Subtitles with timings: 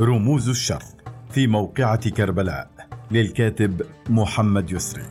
[0.00, 0.82] رموز الشر
[1.30, 2.70] في موقعة كربلاء
[3.10, 5.02] للكاتب محمد يسري.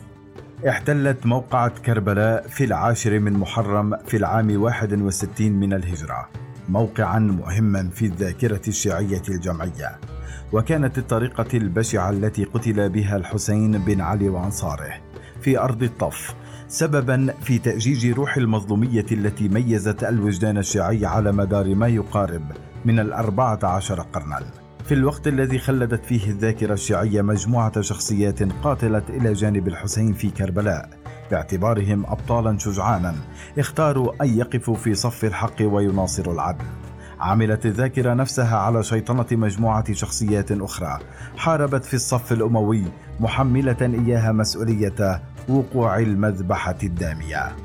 [0.70, 6.30] احتلت موقعة كربلاء في العاشر من محرم في العام 61 من الهجرة
[6.70, 10.00] موقعا مهما في الذاكرة الشيعية الجمعية.
[10.54, 14.94] وكانت الطريقة البشعة التي قتل بها الحسين بن علي وأنصاره
[15.42, 16.36] في أرض الطف
[16.68, 22.52] سببا في تأجيج روح المظلومية التي ميزت الوجدان الشيعي على مدار ما يقارب
[22.86, 24.65] من الأربعة عشر قرنا.
[24.86, 30.90] في الوقت الذي خلدت فيه الذاكرة الشيعية مجموعة شخصيات قاتلت إلى جانب الحسين في كربلاء
[31.32, 33.16] باعتبارهم أبطالا شجعانا
[33.58, 36.66] اختاروا أن يقفوا في صف الحق ويناصروا العدل.
[37.20, 41.00] عملت الذاكرة نفسها على شيطنة مجموعة شخصيات أخرى
[41.38, 42.84] حاربت في الصف الأموي
[43.20, 47.56] محملة إياها مسؤولية وقوع المذبحة الدامية.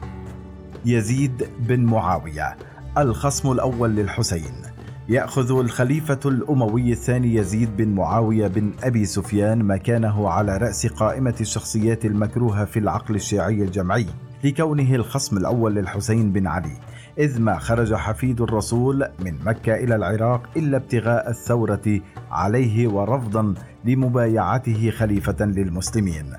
[0.85, 2.57] يزيد بن معاوية
[2.99, 4.70] الخصم الأول للحسين.
[5.09, 12.05] يأخذ الخليفة الأموي الثاني يزيد بن معاوية بن أبي سفيان مكانه على رأس قائمة الشخصيات
[12.05, 14.07] المكروهة في العقل الشيعي الجمعي
[14.45, 16.77] لكونه الخصم الأول للحسين بن علي
[17.19, 23.55] إذ ما خرج حفيد الرسول من مكة إلى العراق إلا ابتغاء الثورة عليه ورفضا
[23.85, 26.33] لمبايعته خليفة للمسلمين.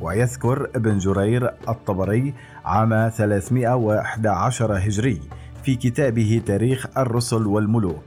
[0.00, 5.20] ويذكر ابن جرير الطبري عام 311 هجري
[5.68, 8.04] في كتابه تاريخ الرسل والملوك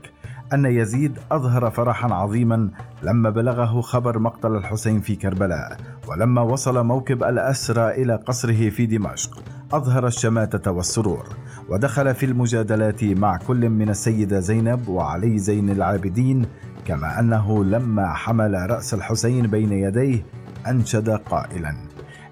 [0.52, 2.70] أن يزيد أظهر فرحا عظيما
[3.02, 5.76] لما بلغه خبر مقتل الحسين في كربلاء
[6.08, 11.28] ولما وصل موكب الأسرى إلى قصره في دمشق أظهر الشماتة والسرور
[11.68, 16.46] ودخل في المجادلات مع كل من السيدة زينب وعلي زين العابدين
[16.84, 20.26] كما أنه لما حمل رأس الحسين بين يديه
[20.68, 21.74] أنشد قائلا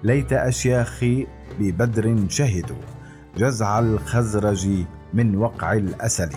[0.03, 1.27] ليت أشياخي
[1.59, 2.81] ببدر شهدوا
[3.37, 6.29] جزع الخزرج من وقع الأسل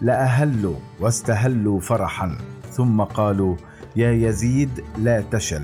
[0.00, 2.38] لأهلوا واستهلوا فرحا
[2.70, 3.56] ثم قالوا
[3.96, 5.62] يا يزيد لا تشل.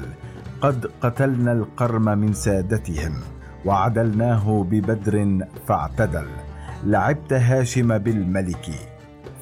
[0.60, 3.12] قد قتلنا القرم من سادتهم
[3.65, 6.26] وعدلناه ببدر فاعتدل.
[6.84, 8.71] لعبت هاشم بالملك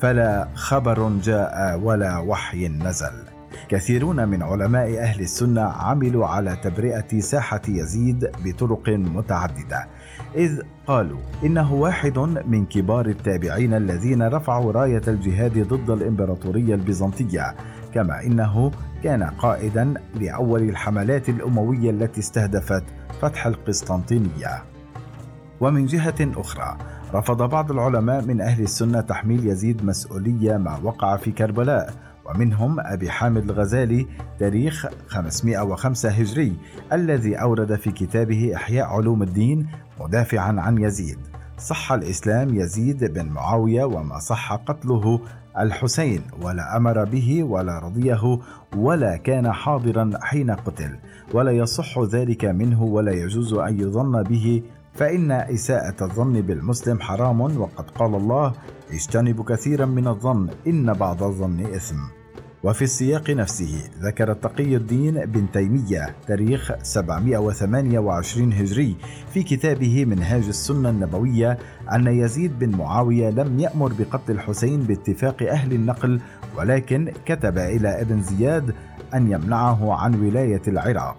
[0.00, 3.31] فلا خبر جاء ولا وحي نزل.
[3.72, 9.86] كثيرون من علماء أهل السنة عملوا على تبرئة ساحة يزيد بطرق متعددة.
[10.36, 17.54] إذ قالوا إنه واحد من كبار التابعين الذين رفعوا راية الجهاد ضد الإمبراطورية البيزنطية
[17.94, 18.70] كما إنه
[19.04, 22.84] كان قائدا لأول الحملات الأموية التي استهدفت
[23.20, 24.62] فتح القسطنطينية.
[25.60, 26.78] ومن جهة أخرى
[27.14, 33.10] رفض بعض العلماء من أهل السنة تحميل يزيد مسؤولية ما وقع في كربلاء ومنهم أبي
[33.10, 34.06] حامد الغزالي
[34.38, 36.56] تاريخ 505 هجري
[36.92, 39.66] الذي أورد في كتابه إحياء علوم الدين
[40.00, 41.18] مدافعا عن يزيد.
[41.58, 45.20] صح الإسلام يزيد بن معاوية وما صح قتله
[45.58, 48.38] الحسين ولا أمر به ولا رضيه
[48.76, 50.98] ولا كان حاضرا حين قتل
[51.34, 54.62] ولا يصح ذلك منه ولا يجوز أن يظن به.
[54.94, 58.52] فإن إساءة الظن بالمسلم حرام وقد قال الله
[58.90, 62.21] اجتنبوا كثيرا من الظن إن بعض الظن إثم.
[62.64, 68.96] وفي السياق نفسه ذكر تقي الدين بن تيمية تاريخ 728 هجري
[69.32, 71.58] في كتابه منهاج السنة النبوية
[71.92, 76.20] أن يزيد بن معاوية لم يأمر بقتل الحسين باتفاق أهل النقل
[76.56, 78.74] ولكن كتب إلى ابن زياد
[79.14, 81.16] أن يمنعه عن ولاية العراق.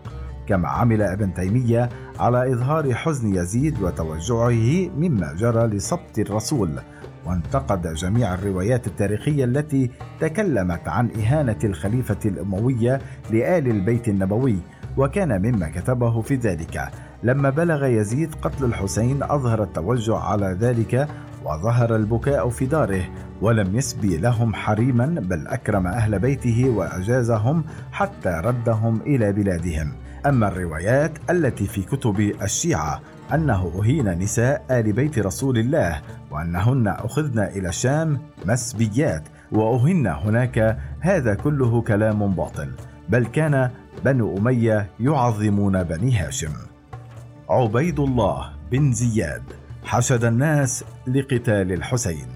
[0.48, 1.90] كما عمل ابن تيمية
[2.20, 6.70] على إظهار حزن يزيد وتوجعه مما جرى لسبط الرسول.
[7.26, 13.02] وانتقد جميع الروايات التاريخية التي تكلمت عن إهانة الخليفة الأموية
[13.32, 14.58] لآل البيت النبوي
[14.98, 16.92] وكان مما كتبه في ذلك.
[17.24, 21.08] لما بلغ يزيد قتل الحسين أظهر التوجع على ذلك
[21.46, 23.04] وظهر البكاء في داره
[23.42, 29.92] ولم يسبي لهم حريما بل أكرم أهل بيته وأجازهم حتى ردهم إلى بلادهم.
[30.26, 33.02] أما الروايات التي في كتب الشيعة
[33.34, 36.02] أنه أهين نساء آل بيت رسول الله
[36.32, 42.70] وأنهن أخذن إلى الشام مسبيات وأهن هناك هذا كله كلام باطل
[43.10, 43.70] بل كان
[44.06, 46.54] بنو أمية يعظمون بني هاشم.
[47.50, 49.44] عبيد الله بن زياد
[49.84, 52.28] حشد الناس لقتال الحسين.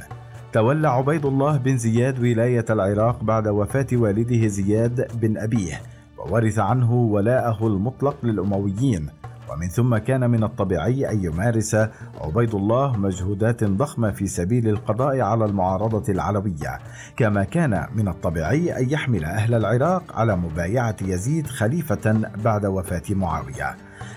[0.53, 5.81] تولى عبيد الله بن زياد ولاية العراق بعد وفاة والده زياد بن أبيه
[6.17, 9.09] وورث عنه ولاءه المطلق للأمويين
[9.51, 11.75] ومن ثم كان من الطبيعي أن يمارس
[12.21, 16.79] عبيد الله مجهودات ضخمة في سبيل القضاء على المعارضة العلوية.
[17.17, 23.75] كما كان من الطبيعي أن يحمل أهل العراق على مبايعة يزيد خليفة بعد وفاة معاوية.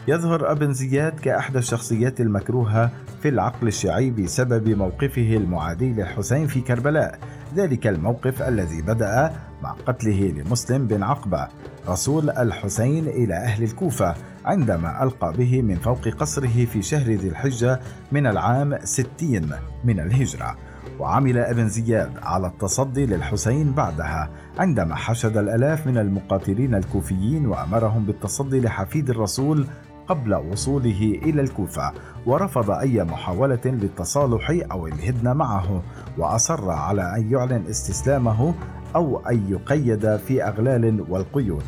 [0.09, 2.91] يظهر أبن زياد كأحد الشخصيات المكروهة
[3.23, 7.19] في العقل الشيعي بسبب موقفه المعادي للحسين في كربلاء.
[7.55, 9.33] ذلك الموقف الذي بدأ
[9.63, 11.49] مع قتله لمسلم بن عقبة.
[11.89, 14.15] رسول الحسين إلى أهل الكوفة
[14.45, 17.81] عندما ألقى به من فوق قصره في شهر ذي الحجة
[18.13, 19.51] من العام ستين
[19.85, 20.57] من الهجرة.
[20.99, 28.61] وعمل ابن زياد على التصدي للحسين بعدها عندما حشد الألاف من المقاتلين الكوفيين وأمرهم بالتصدي
[28.61, 29.67] لحفيد الرسول
[30.11, 31.93] قبل وصوله إلى الكوفة
[32.27, 35.83] ورفض أي محاولة للتصالح أو الهدنه معه
[36.19, 38.55] وأصر على أن يعلن استسلامه
[38.97, 41.65] أو أن يقيد في أغلال والقيود.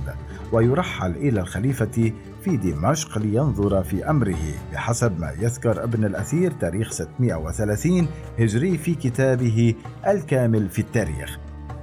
[0.53, 2.13] ويرحل إلى الخليفة
[2.43, 8.07] في دمشق لينظر في أمره بحسب ما يذكر ابن الأثير تاريخ 630
[8.39, 9.75] هجري في كتابه
[10.07, 11.39] الكامل في التاريخ.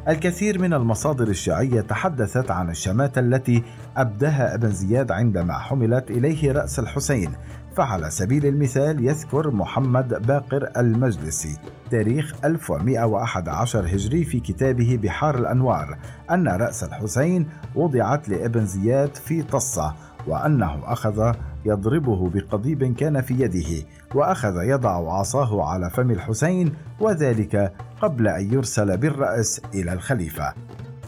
[0.10, 3.64] الكثير من المصادر الشيعية تحدثت عن الشماتة التي
[3.98, 7.32] أبداها ابن زياد عندما حملت إليه رأس الحسين
[7.76, 11.58] فعلى سبيل المثال يذكر محمد باقر المجلسي
[11.92, 15.98] تاريخ 1111 هجري في كتابه بحار الأنوار
[16.32, 19.96] أن رأس الحسين وضعت لابن زياد في طصة
[20.28, 21.34] وأنه أخذ
[21.66, 23.86] يضربه بقضيب كان في يده
[24.16, 30.54] وأخذ يضع عصاه على فم الحسين وذلك قبل أن يرسل بالرأس إلى الخليفة.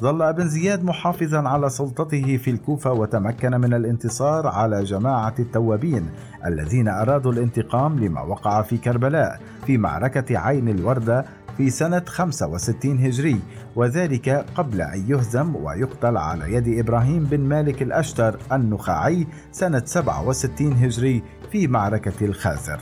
[0.02, 6.10] ظل أبن زياد محافظا على سلطته في الكوفة وتمكن من الانتصار على جماعة التوابين
[6.46, 11.26] الذين أرادوا الانتقام لما وقع في كربلاء في معركة عين الوردة
[11.58, 13.40] في سنة 65 هجري
[13.76, 21.24] وذلك قبل أن يهزم ويقتل على يد إبراهيم بن مالك الأشتر النخعي سنة 67 هجري
[21.52, 22.80] في معركة الخازر.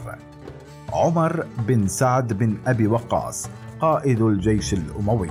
[0.93, 3.49] عمر بن سعد بن أبي وقاص
[3.79, 5.29] قائد الجيش الأموي.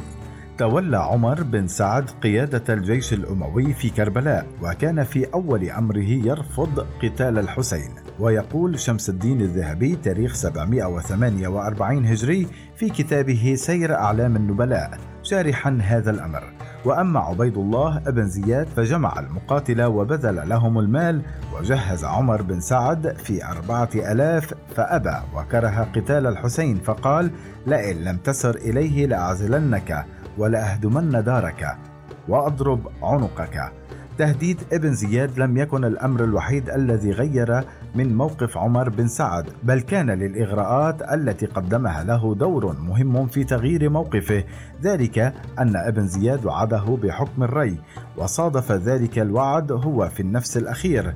[0.59, 7.39] تولى عمر بن سعد قيادة الجيش الأموي في كربلاء وكان في أول أمره يرفض قتال
[7.39, 7.91] الحسين.
[8.19, 14.91] ويقول شمس الدين الذهبي تاريخ 748 هجري في كتابه سير أعلام النبلاء
[15.23, 16.43] شارحا هذا الأمر.
[16.85, 21.23] وأما عبيد الله بن زياد فجمع المقاتلة وبذل لهم المال
[21.55, 27.31] وجهز عمر بن سعد في أربعة ألاف فأبى وكره قتال الحسين فقال
[27.67, 30.05] لئن لم تسر إليه لأعزلنك
[30.39, 31.77] ولأهدمن دارك
[32.29, 33.73] وأضرب عنقك.
[34.19, 39.81] تهديد ابن زياد لم يكن الأمر الوحيد الذي غير من موقف عمر بن سعد بل
[39.81, 44.45] كان للإغراءات التي قدمها له دور مهم في تغيير موقفه
[44.83, 45.19] ذلك
[45.59, 47.79] أن ابن زياد وعده بحكم الري
[48.17, 51.15] وصادف ذلك الوعد هو في النفس الأخير.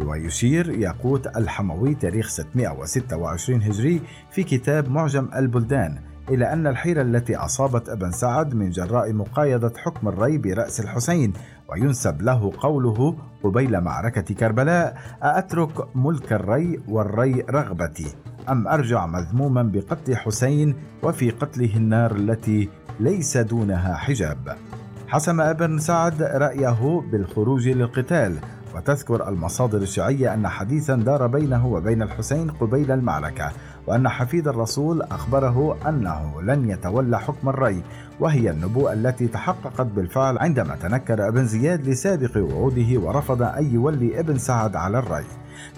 [0.00, 4.00] ويشير ياقوت الحموي تاريخ 626 هجري
[4.30, 10.08] في كتاب معجم البلدان إلى أن الحيرة التي أصابت ابن سعد من جراء مقايضة حكم
[10.08, 11.32] الري برأس الحسين
[11.72, 18.06] وينسب له قوله قبيل معركة كربلاء أأترك ملك الري والري رغبتي؟
[18.48, 22.68] أم أرجع مذموما بقتل حسين وفي قتله النار التي
[23.00, 24.56] ليس دونها حجاب؟
[25.08, 28.38] حسم ابن سعد رأيه بالخروج للقتال
[28.74, 33.52] وتذكر المصادر الشيعية أن حديثا دار بينه وبين الحسين قبيل المعركة.
[33.86, 37.82] وأن حفيد الرسول أخبره أنه لن يتولى حكم الري
[38.20, 44.38] وهي النبوءة التي تحققت بالفعل عندما تنكر ابن زياد لسابق وعوده ورفض أن يولي ابن
[44.38, 45.24] سعد على الري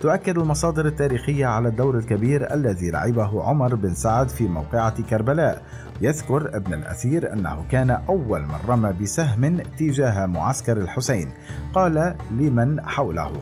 [0.01, 5.63] تؤكد المصادر التاريخية على الدور الكبير الذي لعبه عمر بن سعد في موقعة كربلاء.
[6.01, 11.29] يذكر ابن الأثير أنه كان أول من رمى بسهم تجاه معسكر الحسين.
[11.75, 13.33] قال لمن حوله؟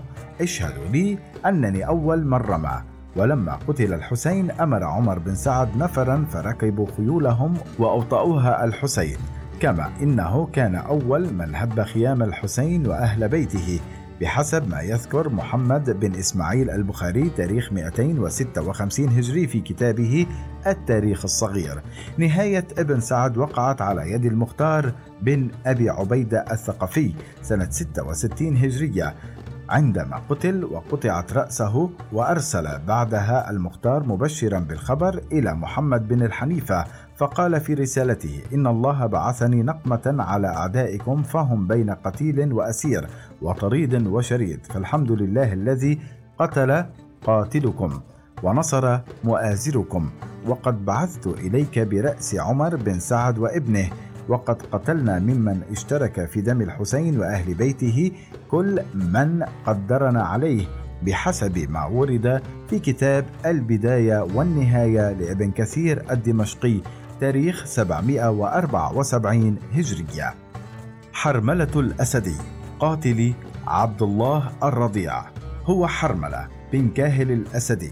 [0.41, 2.92] اشهدوا لي أنني أول من رمى.
[3.16, 9.16] ولما قتل الحسين أمر عمر بن سعد نفرا فركبوا خيولهم وأوطأوها الحسين
[9.61, 13.81] كما إنه كان أول من هب خيام الحسين وأهل بيته
[14.21, 20.26] بحسب ما يذكر محمد بن إسماعيل البخاري تاريخ 256 هجري في كتابه
[20.66, 21.83] التاريخ الصغير.
[22.19, 24.92] نهاية ابن سعد وقعت على يد المختار
[25.23, 29.14] بن أبي عبيدة الثقفي سنة 66 هجرية.
[29.73, 36.85] عندما قتل وقطعت رأسه وأرسل بعدها المختار مبشرا بالخبر إلى محمد بن الحنيفة
[37.17, 43.07] فقال في رسالته إن الله بعثني نقمة على أعدائكم فهم بين قتيل وأسير
[43.43, 45.99] وطريد وشريد فالحمد لله الذي
[46.38, 46.85] قتل
[47.25, 48.00] قاتلكم
[48.43, 50.11] ونصر مؤازركم
[50.47, 53.91] وقد بعثت إليك برأس عمر بن سعد وابنه
[54.29, 58.12] وقد قتلنا ممن اشترك في دم الحسين وأهل بيته
[58.50, 60.67] كل من قدرنا عليه
[61.02, 66.81] بحسب ما ورد في كتاب البداية والنهاية لابن كثير الدمشقي
[67.21, 70.35] تاريخ 774 هجرية.
[71.12, 72.37] حرملة الاسدي
[72.81, 73.33] قاتل
[73.67, 75.23] عبد الله الرضيع.
[75.64, 77.91] هو حرملة بن كاهل الاسدي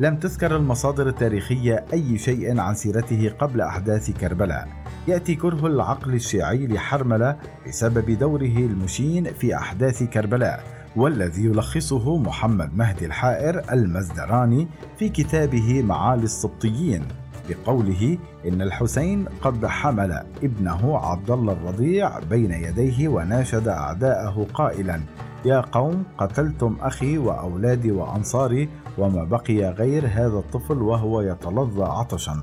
[0.00, 4.81] لم تذكر المصادر التاريخية أي شيء عن سيرته قبل أحداث كربلاء.
[5.08, 10.64] يأتي كره العقل الشيعي لحرملة بسبب دوره المشين في أحداث كربلاء
[10.96, 14.68] والذي يلخصه محمد مهدي الحائر المزدراني
[14.98, 17.02] في كتابه معالي السبطيين
[17.48, 18.18] بقوله
[18.48, 25.00] إن الحسين قد حمل ابنه عبد الله الرضيع بين يديه وناشد أعداءه قائلا
[25.44, 28.68] يا قوم قتلتم أخي وأولادي وأنصاري
[28.98, 32.42] وما بقي غير هذا الطفل وهو يتلظى عطشا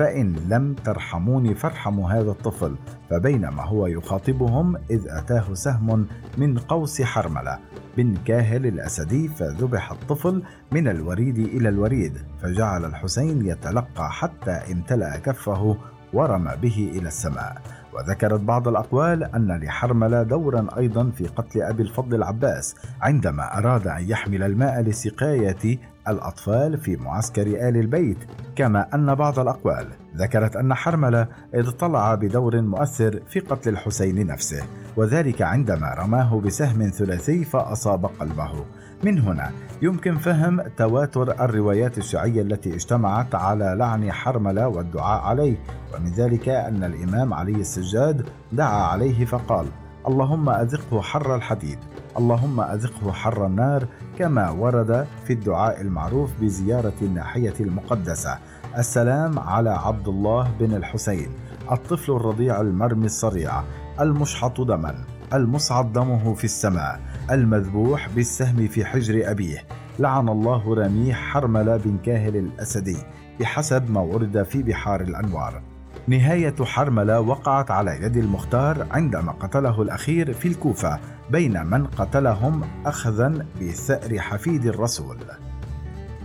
[0.00, 2.76] فإن لم ترحموني فارحموا هذا الطفل
[3.10, 6.06] فبينما هو يخاطبهم إذ أتاه سهم
[6.38, 7.58] من قوس حرملة
[7.96, 10.42] بن كاهل الأسدي فذبح الطفل
[10.72, 15.76] من الوريد إلى الوريد فجعل الحسين يتلقى حتى امتلأ كفه
[16.12, 17.62] ورمى به إلى السماء.
[17.92, 24.10] وذكرت بعض الأقوال أن لحرملة دورا أيضا في قتل أبي الفضل العباس عندما أراد أن
[24.10, 25.78] يحمل الماء لسقاية
[26.08, 28.18] الأطفال في معسكر آل البيت.
[28.56, 34.62] كما أن بعض الأقوال ذكرت أن حرملة اطلع بدور مؤثر في قتل الحسين نفسه
[34.96, 38.64] وذلك عندما رماه بسهم ثلاثي فأصاب قلبه.
[39.04, 39.50] من هنا
[39.82, 45.56] يمكن فهم تواتر الروايات الشيعية التي اجتمعت على لعن حرملة والدعاء عليه
[45.94, 49.66] ومن ذلك أن الإمام علي السجاد دعا عليه فقال
[50.08, 51.78] اللهم أذقه حر الحديد
[52.18, 53.86] اللهم أذقه حر النار
[54.20, 58.38] كما ورد في الدعاء المعروف بزيارة الناحية المقدسة.
[58.78, 61.28] السلام على عبد الله بن الحسين
[61.72, 63.62] الطفل الرضيع المرمي الصريع
[64.00, 64.94] المشحط دما
[65.34, 67.00] المصعد دمه في السماء
[67.30, 69.64] المذبوح بالسهم في حجر أبيه.
[69.98, 72.96] لعن الله رميح حرملة بن كاهل الأسدي
[73.40, 75.62] بحسب ما ورد في بحار الأنوار.
[76.08, 80.98] نهاية حرملة وقعت على يد المختار عندما قتله الأخير في الكوفة.
[81.30, 85.16] بين من قتلهم أخذا بثأر حفيد الرسول.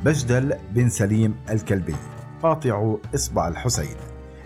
[0.05, 1.95] بجدل بن سليم الكلبي.
[2.43, 3.95] قاطع إصبع الحسين.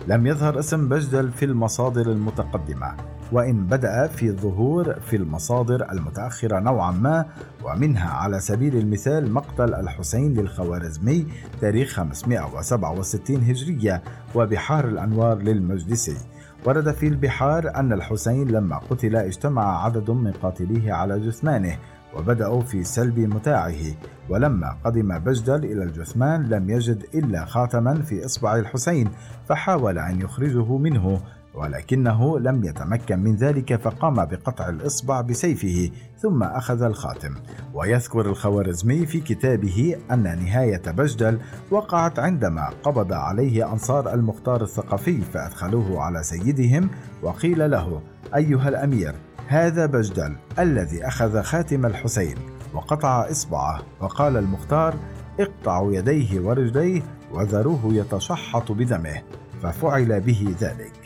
[0.08, 2.96] لم يظهر اسم بجدل في المصادر المتقدمة
[3.32, 7.26] وإن بدأ في الظهور في المصادر المتأخرة نوعا ما
[7.64, 11.28] ومنها على سبيل المثال مقتل الحسين للخوارزمي
[11.62, 14.04] تاريخ 567 هجرية
[14.36, 16.18] وبحار الأنوار للمجلسي.
[16.66, 21.78] ورد في البحار أن الحسين لما قتل اجتمع عدد من قاتليه على جثمانه
[22.16, 23.96] وبدأوا في سلب متاعه
[24.30, 29.10] ولما قدم بجدل إلى الجثمان لم يجد إلا خاتما في إصبع الحسين
[29.48, 31.22] فحاول أن يخرجه منه
[31.54, 37.36] ولكنه لم يتمكن من ذلك فقام بقطع الإصبع بسيفه ثم أخذ الخاتم.
[37.74, 41.40] ويذكر الخوارزمي في كتابه أن نهاية بجدل
[41.72, 46.90] وقعت عندما قبض عليه أنصار المختار الثقفي فأدخلوه على سيدهم
[47.22, 48.02] وقيل له
[48.36, 49.16] أيها الأمير
[49.48, 52.36] هذا بجدل الذي أخذ خاتم الحسين.
[52.74, 54.96] وقطع إصبعه وقال المختار
[55.40, 57.02] اقطعوا يديه ورجليه
[57.32, 59.22] وذروه يتشحط بدمه.
[59.64, 60.99] ففعل به ذلك.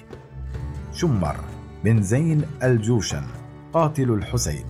[0.93, 1.35] شمر
[1.83, 3.23] بن زين الجوشن
[3.73, 4.65] قاتل الحسين.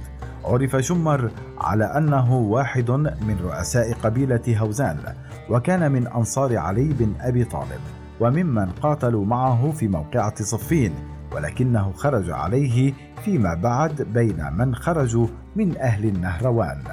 [0.46, 4.98] عرف شمر على أنه واحد من رؤساء قبيلة هوزان
[5.50, 7.80] وكان من أنصار علي بن أبي طالب
[8.20, 10.94] وممن قاتلوا معه في موقعة صفين
[11.32, 12.94] ولكنه خرج عليه
[13.26, 16.84] فيما بعد بين من خرجوا من أهل النهروان.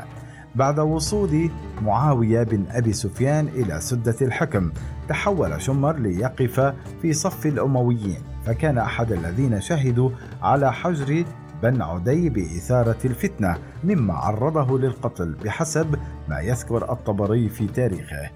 [0.55, 1.51] بعد وصول
[1.83, 4.71] معاوية بن أبي سفيان إلى سدة الحكم
[5.09, 8.19] تحول شمر ليقف في صف الأمويين.
[8.47, 10.11] فكان أحد الذين شهدوا
[10.43, 11.25] على حجر
[11.63, 15.97] بن عدي بإثارة الفتنة مما عرضه للقتل بحسب
[16.29, 18.31] ما يذكر الطبري في تاريخه.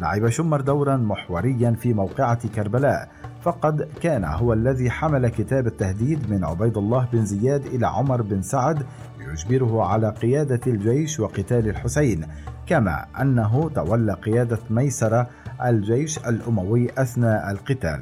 [0.00, 3.08] لعب شمر دورا محوريا في موقعة كربلاء
[3.42, 8.42] فقد كان هو الذي حمل كتاب التهديد من عبيد الله بن زياد إلى عمر بن
[8.42, 8.82] سعد
[9.18, 12.26] ليجبره على قيادة الجيش وقتال الحسين
[12.66, 15.28] كما أنه تولى قيادة ميسرة
[15.64, 18.00] الجيش الأموي أثناء القتال.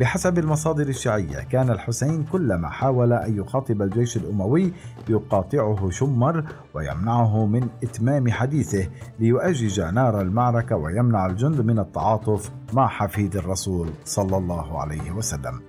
[0.00, 4.72] بحسب المصادر الشيعية كان الحسين كلما حاول أن يخاطب الجيش الأموي
[5.08, 6.44] يقاطعه شمر
[6.74, 8.88] ويمنعه من إتمام حديثه
[9.20, 15.60] ليؤجج نار المعركة ويمنع الجند من التعاطف مع حفيد الرسول صلى الله عليه وسلم.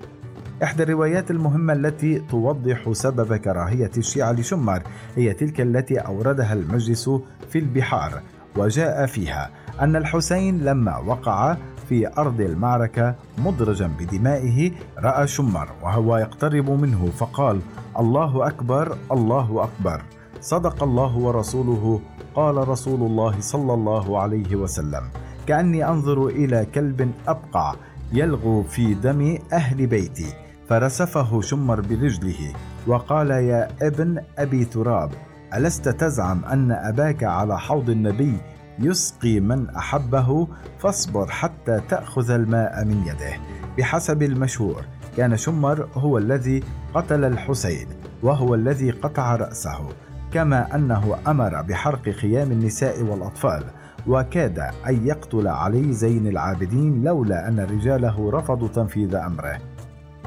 [0.63, 4.83] إحدى الروايات المهمة التي توضح سبب كراهية الشيعة لشمر
[5.15, 7.09] هي تلك التي أوردها المجلس
[7.49, 8.21] في البحار
[8.57, 9.49] وجاء فيها
[9.81, 11.57] أن الحسين لما وقع
[11.89, 17.59] في أرض المعركة مدرجا بدمائه رأى شمر وهو يقترب منه فقال
[17.99, 20.01] الله أكبر الله أكبر.
[20.41, 22.01] صدق الله ورسوله
[22.35, 25.03] قال رسول الله صلى الله عليه وسلم.
[25.47, 27.73] كأني أنظر إلى كلب أبقع
[28.13, 30.33] يلغو في دم أهل بيتي.
[30.69, 32.53] فرسفه شمر برجله
[32.87, 35.11] وقال يا ابن أبي تراب
[35.55, 38.37] ألست تزعم أن أباك على حوض النبي
[38.79, 40.47] يسقي من أحبه
[40.79, 43.37] فاصبر حتى تأخذ الماء من يده.
[43.77, 44.85] بحسب المشهور
[45.17, 47.87] كان شمر هو الذي قتل الحسين
[48.23, 49.87] وهو الذي قطع رأسه.
[50.33, 53.63] كما أنه أمر بحرق خيام النساء والأطفال
[54.07, 59.57] وكاد أن يقتل علي زين العابدين لولا أن رجاله رفضوا تنفيذ أمره.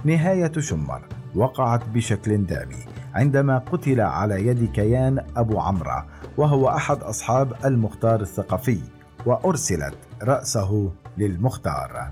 [0.05, 1.03] نهاية شمر.
[1.35, 2.85] وقعت بشكل دامي.
[3.15, 6.03] عندما قتل على يد كيان أبو عمرو
[6.37, 8.81] وهو أحد أصحاب المختار الثقفي
[9.27, 12.11] وأرسلت رأسه للمختار.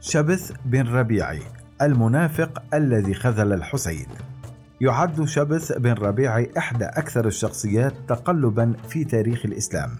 [0.00, 1.42] شبث بن ربيعي
[1.82, 4.06] المنافق الذي خذل الحسين.
[4.80, 9.90] يعد شبث بن ربيعي إحدى أكثر الشخصيات تقلبا في تاريخ الإسلام.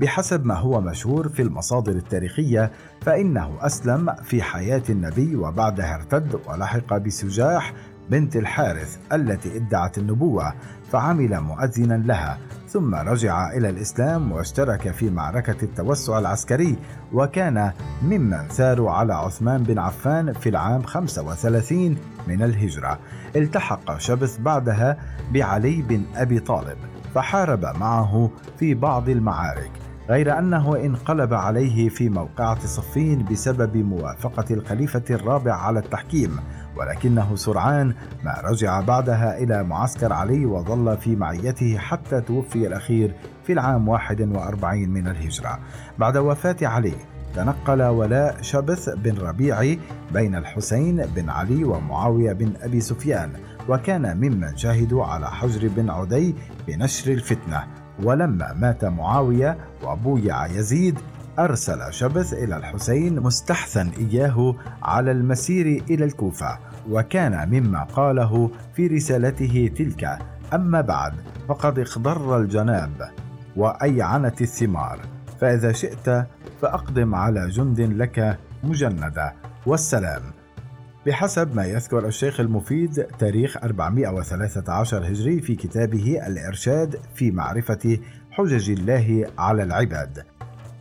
[0.00, 6.96] بحسب ما هو مشهور في المصادر التاريخية فإنه أسلم في حياة النبي وبعدها ارتد ولحق
[6.96, 7.72] بسجاح
[8.10, 10.52] بنت الحارث التي ادعت النبوة
[10.92, 12.38] فعمل مؤذنا لها
[12.68, 16.76] ثم رجع إلى الإسلام واشترك في معركة التوسع العسكري
[17.12, 21.96] وكان ممن ثاروا على عثمان بن عفان في العام 35
[22.28, 22.98] من الهجرة.
[23.36, 24.96] التحق شبث بعدها
[25.32, 26.76] بعلي بن أبي طالب
[27.14, 29.70] فحارب معه في بعض المعارك
[30.08, 36.36] غير أنه انقلب عليه في موقعة صفين بسبب موافقة الخليفة الرابع على التحكيم.
[36.76, 43.14] ولكنه سرعان ما رجع بعدها إلى معسكر علي وظل في معيته حتى توفي الأخير
[43.46, 45.58] في العام 41 من الهجرة.
[45.98, 46.94] بعد وفاة علي
[47.34, 49.78] تنقل ولاء شبث بن ربيعي
[50.12, 53.30] بين الحسين بن علي ومعاوية بن أبي سفيان
[53.68, 56.34] وكان ممن شهدوا على حجر بن عدي
[56.68, 57.64] بنشر الفتنة.
[58.02, 60.98] ولما مات معاوية وبويع يزيد
[61.40, 66.58] أرسل شبث إلى الحسين مستحثا إياه على المسير إلى الكوفة
[66.90, 70.18] وكان مما قاله في رسالته تلك
[70.54, 71.12] أما بعد
[71.48, 73.10] فقد اخضر الجناب
[73.56, 75.00] وأيعنت الثمار
[75.40, 76.26] فإذا شئت
[76.62, 79.32] فأقدم على جند لك مجندة.
[79.66, 80.22] والسلام.
[81.06, 87.98] بحسب ما يذكر الشيخ المفيد تاريخ 413 هجري في كتابه الإرشاد في معرفة
[88.30, 90.24] حجج الله على العباد.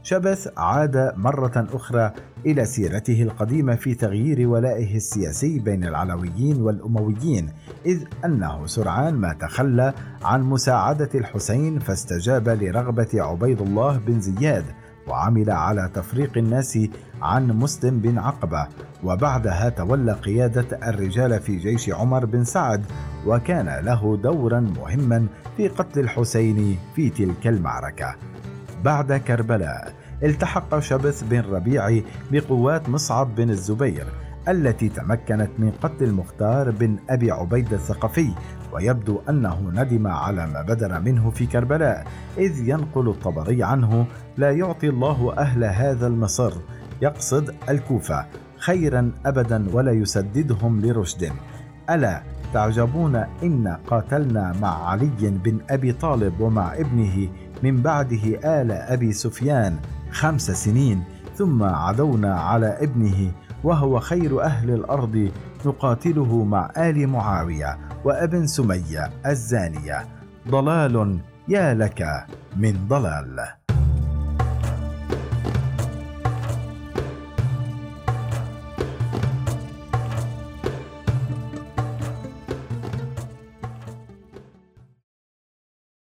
[0.04, 2.12] شبث عاد مرة أخرى
[2.46, 7.50] إلى سيرته القديمة في تغيير ولائه السياسي بين العلويين والأمويين
[7.86, 14.66] إذ أنه سرعان ما تخلى عن مساعدة الحسين فاستجاب لرغبة عبيد الله بن زياد
[15.08, 16.80] وعمل على تفريق الناس
[17.22, 18.68] عن مسلم بن عقبة.
[19.04, 22.86] وبعدها تولى قيادة الرجال في جيش عمر بن سعد
[23.26, 28.16] وكان له دورا مهما في قتل الحسين في تلك المعركة.
[28.84, 34.06] بعد كربلاء التحق شبث بن ربيع بقوات مصعب بن الزبير
[34.48, 38.30] التي تمكنت من قتل المختار بن أبي عبيد الثقفي
[38.74, 44.06] ويبدو أنه ندم على ما بدر منه في كربلاء إذ ينقل الطبري عنه
[44.38, 46.54] لا يعطي الله أهل هذا المصر
[47.02, 48.26] يقصد الكوفة
[48.58, 51.32] خيرا ابدا ولا يسددهم لرشد.
[51.90, 52.22] ألا
[52.54, 57.30] تعجبون إن قاتلنا مع علي بن أبي طالب ومع ابنه
[57.64, 59.80] من بعده آل أبي سفيان
[60.12, 61.04] خمس سنين
[61.36, 63.32] ثم عدونا على ابنه
[63.64, 65.32] وهو خير أهل الأرض
[65.66, 70.08] نقاتله مع آل معاوية وأبن سمية الزانية.
[70.48, 73.59] ضلال يا لك من ضلال.